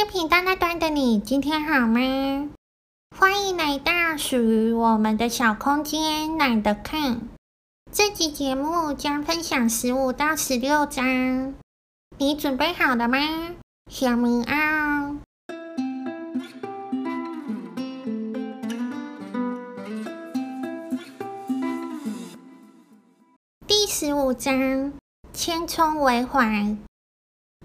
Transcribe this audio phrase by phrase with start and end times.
[0.00, 2.00] 生平大那端的你，今天好吗？
[3.14, 7.20] 欢迎来到属于我们的小空间，懒得看。
[7.92, 11.54] 这集节目将分享十五到十六章，
[12.16, 13.18] 你准备好了吗？
[13.90, 15.18] 小明啊，
[23.66, 24.94] 第十五章：
[25.34, 26.74] 千聪为怀。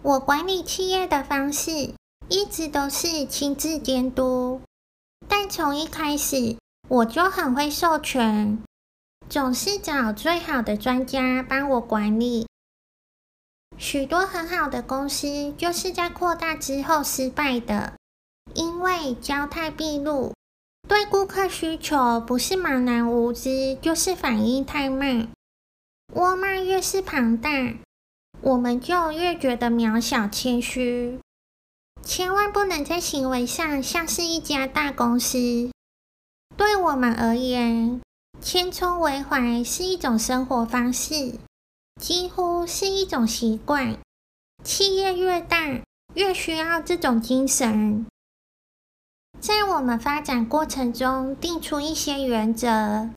[0.02, 1.94] 我管理企业的方式
[2.28, 4.62] 一直都是亲自监督，
[5.28, 6.58] 但从一开始
[6.88, 8.64] 我就很会授权，
[9.30, 12.48] 总是找最好的专家帮我管理。
[13.78, 17.94] 许多很好的公司就是在扩大之后失败的，
[18.54, 20.34] 因为交太闭路，
[20.88, 25.28] 对顾客需求不是茫然无知，就是反应太慢。
[26.14, 27.50] 沃尔玛越是庞大。
[28.42, 31.20] 我们就越觉得渺小谦虚，
[32.06, 35.72] 千万不能在行为上像是一家大公司。
[36.56, 38.00] 对我们而言，
[38.40, 41.40] 千聪为怀是一种生活方式，
[42.00, 43.98] 几乎是一种习惯。
[44.64, 45.82] 企业越大，
[46.14, 48.06] 越需要这种精神。
[49.42, 53.10] 在我们发展过程中，定出一些原则，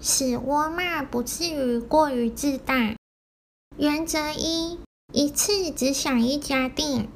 [0.00, 2.94] 使沃尔玛不至于过于自大。
[3.76, 4.78] 原则一：
[5.12, 7.08] 一次只想一家店，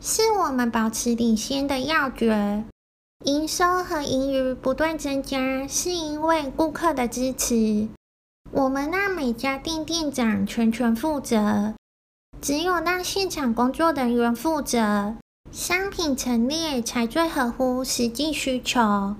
[0.00, 2.64] 是我们保持领先的要诀。
[3.24, 7.88] 营收和盈余不断增加，是因为顾客的支持。
[8.50, 11.74] 我们让每家店店长全权负责，
[12.40, 15.16] 只有让现场工作人员负责，
[15.50, 19.16] 商品陈列才最合乎实际需求。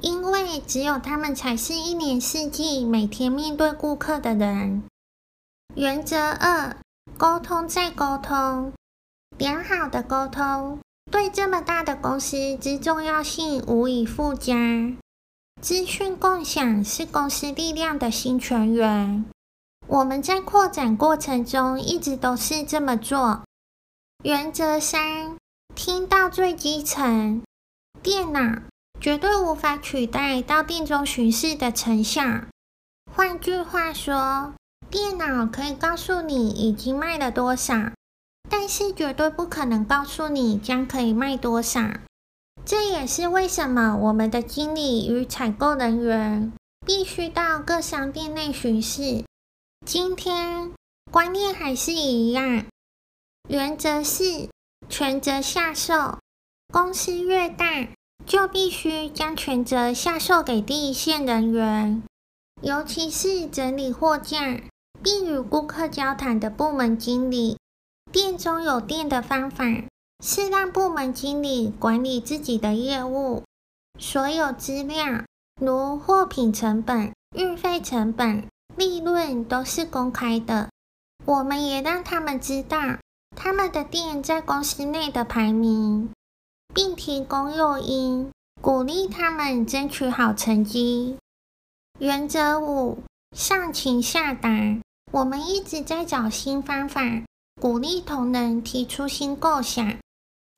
[0.00, 4.82] 因为只有他们才是一年四季每天面对顾客的人。
[5.74, 6.76] 原则二：
[7.16, 8.72] 沟通再沟通。
[9.38, 10.80] 良好的沟通
[11.12, 14.54] 对这么大的公司之重要性无以复加。
[15.62, 19.24] 资讯共享是公司力量的新泉源。
[19.86, 23.42] 我们在扩展过程中一直都是这么做。
[24.24, 25.36] 原则三：
[25.74, 27.42] 听到最基层。
[28.02, 28.62] 电脑
[29.00, 32.22] 绝对无法取代到店中巡视的成效。
[33.14, 34.52] 换句话说。
[34.90, 37.74] 电脑可以告诉你已经卖了多少，
[38.50, 41.80] 但是绝对不可能告诉你将可以卖多少。
[42.64, 46.52] 这也是为什么我们的经理与采购人员
[46.86, 49.24] 必须到各商店内巡视。
[49.86, 50.72] 今天
[51.10, 52.64] 观念还是一样，
[53.48, 54.48] 原则是
[54.88, 56.18] 全责下售。
[56.72, 57.88] 公司越大，
[58.26, 62.02] 就必须将全责下售给第一线人员，
[62.62, 64.60] 尤其是整理货架。
[65.00, 67.57] 并与顾客交谈的部门经理，
[68.20, 69.64] 店中有店的方法
[70.24, 73.44] 是让部门经理管理自己的业务，
[73.96, 75.22] 所有资料
[75.60, 80.68] 如货品成本、运费成本、利润都是公开的。
[81.26, 82.98] 我们也让他们知道
[83.36, 86.10] 他们的店在公司内的排名，
[86.74, 91.16] 并提供诱因，鼓励他们争取好成绩。
[92.00, 92.98] 原则五：
[93.36, 94.50] 上情下达。
[95.12, 97.22] 我们一直在找新方法，
[97.60, 99.96] 鼓励同仁提出新构想。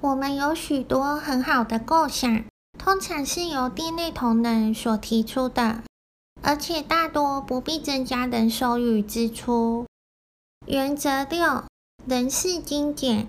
[0.02, 2.44] 我们有许多很好的构想，
[2.78, 5.82] 通常是由店内同仁所提出的，
[6.42, 9.86] 而且大多不必增加人手与支出。
[10.66, 11.64] 原则六：
[12.06, 13.28] 人事精简，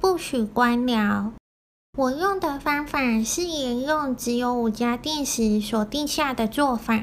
[0.00, 1.32] 不许官僚。
[1.98, 7.02] 我用的方法是沿用只有五家店时所定下的做法，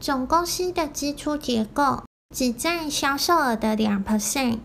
[0.00, 2.02] 总公司的支出结构。
[2.34, 4.58] 只占销售额的两 percent，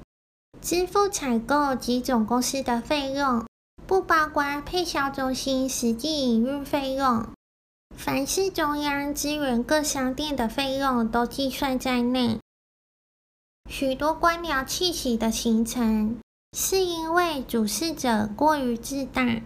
[0.62, 3.46] 支付采购及总公司的费用，
[3.88, 7.26] 不包括配销中心实际营运费用。
[7.96, 12.40] 凡是中央支援各商店的费用都计算在内。
[13.70, 16.18] 许多官僚气息的形成，
[16.58, 19.42] 是因为主事者过于自大。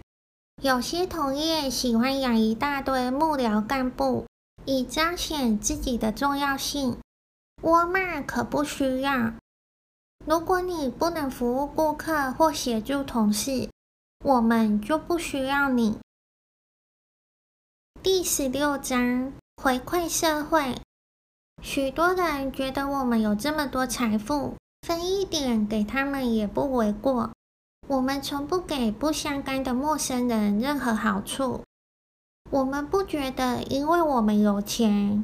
[0.62, 4.26] 有些同业喜欢养一大堆幕僚干部，
[4.64, 6.96] 以彰显自己的重要性。
[7.62, 9.32] 沃尔玛可不需要。
[10.26, 13.68] 如果你不能服务顾客或协助同事，
[14.24, 15.98] 我们就不需要你。
[18.02, 20.80] 第十六章，回馈社会。
[21.62, 27.30] 许多人觉得我们有这么多财富，分一点给他们也不为过。
[27.86, 31.62] 我们从不给不相干的陌生人任何好处。
[32.50, 35.22] 我们不觉得，因为我们有钱。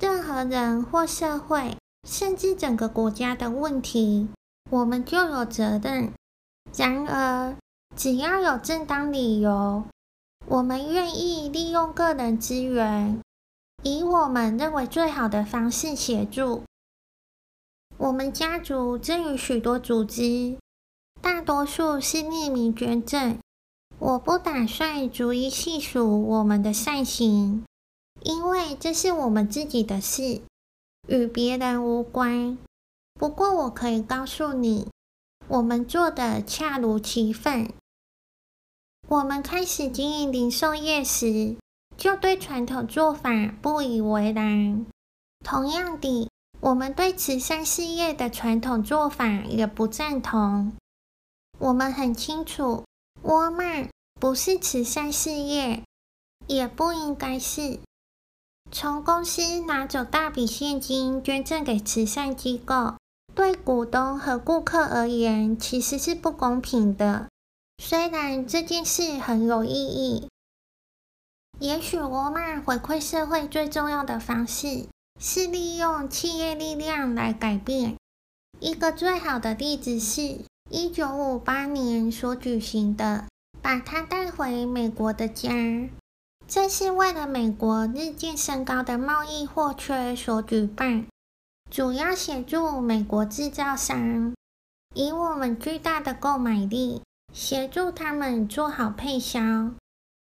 [0.00, 1.76] 任何人或社会，
[2.08, 4.28] 甚至整个国家的问题，
[4.70, 6.12] 我们就有责任。
[6.74, 7.56] 然而，
[7.94, 9.84] 只要有正当理由，
[10.46, 13.20] 我们愿意利用个人资源，
[13.82, 16.62] 以我们认为最好的方式协助。
[17.98, 20.56] 我们家族赠与许多组织，
[21.20, 23.38] 大多数是匿名捐赠。
[23.98, 27.64] 我不打算逐一细数我们的善行，
[28.22, 30.40] 因为这是我们自己的事，
[31.08, 32.58] 与别人无关。
[33.14, 34.88] 不过，我可以告诉你，
[35.48, 37.72] 我们做的恰如其分。
[39.08, 41.56] 我们开始经营零售业时，
[41.96, 44.86] 就对传统做法不以为然。
[45.44, 50.72] 同样的，我们对慈善事业的传统做法也不赞同。
[51.58, 52.84] 我们很清楚，
[53.22, 53.88] 沃尔玛
[54.20, 55.82] 不是慈善事业，
[56.46, 57.80] 也不应该是。
[58.74, 62.94] 从公司拿走大笔现金捐赠给慈善机构，
[63.34, 67.28] 对股东和顾客而言，其实是不公平的。
[67.76, 70.28] 虽然这件事很有意义，
[71.58, 74.86] 也许沃尔玛回馈社会最重要的方式
[75.20, 77.96] 是利用企业力量来改变。
[78.58, 80.38] 一个最好的例子是
[80.70, 83.26] 1958年所举行的
[83.60, 85.50] “把它带回美国”的家，
[86.54, 91.06] 这是为了美国日渐升高的贸易货缺所举办，
[91.70, 94.34] 主要协助美国制造商，
[94.94, 97.00] 以我们巨大的购买力。
[97.32, 99.40] 协助他们做好配销，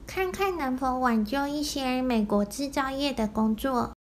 [0.08, 3.92] 看看能否挽救一些美国制造业的工作。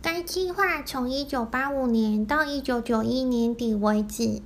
[0.00, 4.40] 该计划从1985年到1991年底为止，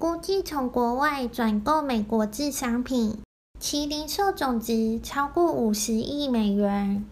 [0.00, 3.22] 估计从国外转购美国制商品，
[3.58, 7.06] 其零售总值超过五十亿美元。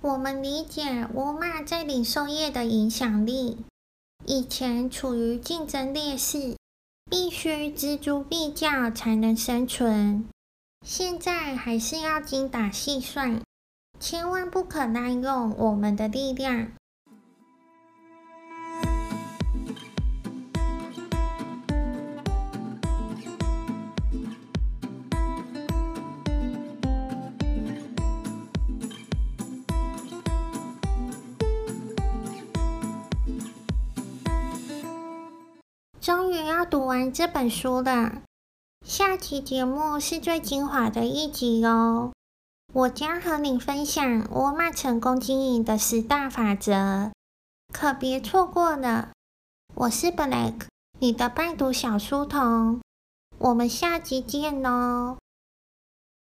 [0.00, 3.58] 我们理解沃尔玛在零售业的影响力，
[4.26, 6.56] 以前处于竞争劣势。
[7.10, 10.28] 必须锱铢必较才能生存，
[10.86, 13.42] 现在还是要精打细算，
[13.98, 16.70] 千万不可滥用我们的力量。
[36.00, 38.22] 终于要读完这本书了，
[38.86, 42.12] 下期节目是最精华的一集哦！
[42.72, 47.12] 我将和你分享沃尔玛成功经营的十大法则，
[47.70, 49.10] 可别错过了。
[49.74, 50.62] 我是 Black，
[51.00, 52.80] 你的伴读小书童，
[53.36, 55.18] 我们下集见哦！